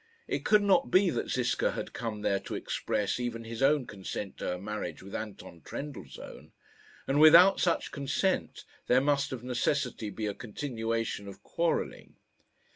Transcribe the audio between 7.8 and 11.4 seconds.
consent there must of necessity be a continuation